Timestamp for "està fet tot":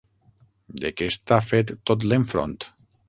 1.13-2.07